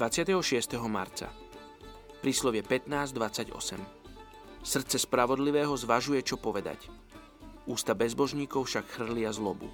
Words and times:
26. 0.00 0.80
marca. 0.88 1.28
Príslovie 2.24 2.64
15.28. 2.64 3.52
Srdce 4.64 4.96
spravodlivého 4.96 5.76
zvažuje, 5.76 6.24
čo 6.24 6.40
povedať. 6.40 6.88
Ústa 7.68 7.92
bezbožníkov 7.92 8.64
však 8.64 8.96
chrlia 8.96 9.28
zlobu. 9.28 9.68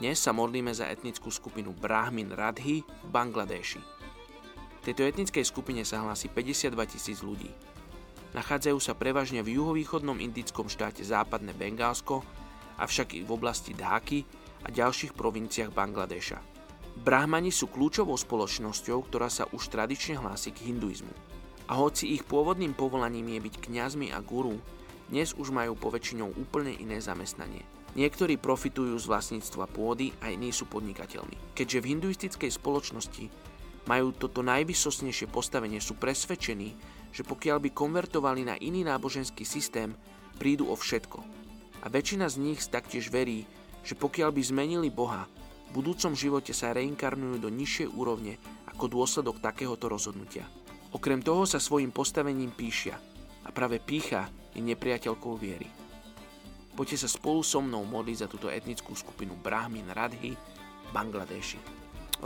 Dnes 0.00 0.16
sa 0.16 0.32
modlíme 0.32 0.72
za 0.72 0.88
etnickú 0.88 1.28
skupinu 1.28 1.76
Brahmin 1.76 2.32
Radhi 2.32 2.80
v 2.80 3.08
Bangladeši. 3.12 3.84
Tejto 4.80 5.04
etnickej 5.04 5.44
skupine 5.44 5.84
sa 5.84 6.00
hlási 6.00 6.32
52 6.32 6.72
tisíc 6.88 7.20
ľudí. 7.20 7.52
Nachádzajú 8.32 8.80
sa 8.80 8.96
prevažne 8.96 9.44
v 9.44 9.60
juhovýchodnom 9.60 10.16
indickom 10.24 10.72
štáte 10.72 11.04
západné 11.04 11.52
Bengálsko, 11.52 12.24
avšak 12.80 13.12
i 13.12 13.28
v 13.28 13.28
oblasti 13.28 13.76
Dháky 13.76 14.24
a 14.64 14.72
ďalších 14.72 15.12
provinciách 15.12 15.68
Bangladeša. 15.68 16.59
Brahmani 17.00 17.48
sú 17.48 17.72
kľúčovou 17.72 18.12
spoločnosťou, 18.20 19.08
ktorá 19.08 19.32
sa 19.32 19.48
už 19.56 19.72
tradične 19.72 20.20
hlási 20.20 20.52
k 20.52 20.68
hinduizmu. 20.68 21.12
A 21.72 21.80
hoci 21.80 22.12
ich 22.12 22.28
pôvodným 22.28 22.76
povolaním 22.76 23.40
je 23.40 23.40
byť 23.48 23.54
kňazmi 23.56 24.12
a 24.12 24.20
guru, 24.20 24.60
dnes 25.08 25.32
už 25.32 25.48
majú 25.48 25.80
poväčšinou 25.80 26.36
úplne 26.36 26.76
iné 26.76 27.00
zamestnanie. 27.00 27.64
Niektorí 27.96 28.36
profitujú 28.36 28.94
z 29.00 29.08
vlastníctva 29.08 29.66
pôdy 29.72 30.12
a 30.20 30.28
iní 30.28 30.52
sú 30.52 30.68
podnikateľmi. 30.68 31.56
Keďže 31.56 31.80
v 31.80 31.88
hinduistickej 31.96 32.52
spoločnosti 32.52 33.26
majú 33.88 34.12
toto 34.12 34.44
najvysosnejšie 34.44 35.32
postavenie, 35.32 35.80
sú 35.80 35.96
presvedčení, 35.96 36.76
že 37.16 37.24
pokiaľ 37.24 37.64
by 37.64 37.70
konvertovali 37.72 38.44
na 38.44 38.54
iný 38.60 38.84
náboženský 38.84 39.42
systém, 39.48 39.96
prídu 40.36 40.68
o 40.68 40.76
všetko. 40.76 41.18
A 41.80 41.88
väčšina 41.88 42.28
z 42.28 42.36
nich 42.44 42.60
taktiež 42.68 43.08
verí, 43.08 43.48
že 43.82 43.96
pokiaľ 43.96 44.36
by 44.36 44.42
zmenili 44.44 44.92
Boha, 44.92 45.26
v 45.70 45.78
budúcom 45.78 46.18
živote 46.18 46.50
sa 46.50 46.74
reinkarnujú 46.74 47.38
do 47.38 47.46
nižšej 47.46 47.94
úrovne 47.94 48.42
ako 48.66 48.90
dôsledok 48.90 49.38
takéhoto 49.38 49.86
rozhodnutia. 49.86 50.42
Okrem 50.90 51.22
toho 51.22 51.46
sa 51.46 51.62
svojim 51.62 51.94
postavením 51.94 52.50
píšia 52.50 52.98
a 53.46 53.54
práve 53.54 53.78
pícha 53.78 54.26
je 54.50 54.58
nepriateľkou 54.58 55.38
viery. 55.38 55.70
Poďte 56.74 57.06
sa 57.06 57.08
spolu 57.14 57.46
so 57.46 57.62
mnou 57.62 57.86
modliť 57.86 58.16
za 58.18 58.26
túto 58.26 58.50
etnickú 58.50 58.98
skupinu 58.98 59.38
Brahmin 59.38 59.86
Radhy 59.94 60.34
v 60.34 60.88
Bangladeši. 60.90 61.62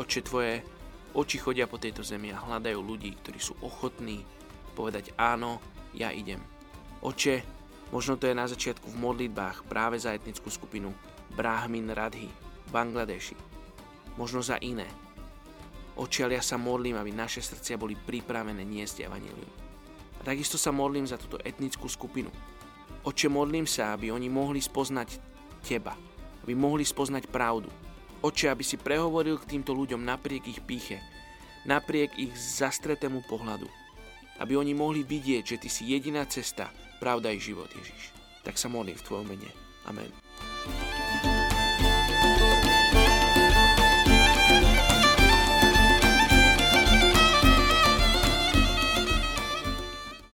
Oče, 0.01 0.25
tvoje 0.25 0.65
oči 1.13 1.37
chodia 1.37 1.69
po 1.69 1.77
tejto 1.77 2.01
zemi 2.01 2.33
a 2.33 2.41
hľadajú 2.41 2.81
ľudí, 2.81 3.13
ktorí 3.21 3.37
sú 3.37 3.61
ochotní 3.61 4.25
povedať 4.73 5.13
áno, 5.21 5.61
ja 5.93 6.09
idem. 6.09 6.41
Oče, 7.05 7.45
možno 7.93 8.17
to 8.17 8.25
je 8.25 8.35
na 8.35 8.49
začiatku 8.49 8.89
v 8.89 9.01
modlitbách 9.05 9.69
práve 9.69 10.01
za 10.01 10.17
etnickú 10.17 10.49
skupinu 10.49 10.97
Brahmin 11.37 11.93
Radhy, 11.93 12.33
Bangladeši, 12.71 13.37
možno 14.17 14.41
za 14.41 14.61
iné. 14.61 14.87
Očiaľ 15.95 16.39
ja 16.39 16.43
sa 16.43 16.59
modlím, 16.59 16.99
aby 16.99 17.15
naše 17.15 17.39
srdcia 17.39 17.79
boli 17.79 17.95
pripravené 17.95 18.67
niesť 18.67 19.07
evanilium. 19.07 19.53
A 20.19 20.23
takisto 20.27 20.59
sa 20.59 20.75
modlím 20.75 21.07
za 21.07 21.15
túto 21.15 21.39
etnickú 21.43 21.87
skupinu. 21.87 22.31
Oče, 23.05 23.29
modlím 23.29 23.69
sa, 23.69 23.95
aby 23.95 24.11
oni 24.11 24.33
mohli 24.33 24.59
spoznať 24.59 25.21
Teba, 25.65 25.97
aby 26.45 26.53
mohli 26.53 26.85
spoznať 26.85 27.29
pravdu. 27.29 27.69
Oče, 28.25 28.49
aby 28.49 28.65
si 28.65 28.81
prehovoril 28.81 29.37
k 29.41 29.57
týmto 29.57 29.77
ľuďom 29.77 30.01
napriek 30.01 30.49
ich 30.49 30.61
píche, 30.65 31.01
napriek 31.69 32.17
ich 32.17 32.33
zastretému 32.37 33.25
pohľadu. 33.29 33.69
Aby 34.41 34.59
oni 34.59 34.75
mohli 34.75 35.07
vidieť, 35.07 35.45
že 35.45 35.61
Ty 35.61 35.69
si 35.71 35.89
jediná 35.89 36.27
cesta, 36.27 36.73
pravda 36.99 37.31
i 37.31 37.39
život, 37.39 37.71
Ježiš. 37.71 38.11
Tak 38.43 38.59
sa 38.59 38.67
modlím 38.69 38.97
v 38.99 39.07
Tvojom 39.07 39.27
mene. 39.29 39.51
Amen. 39.85 40.11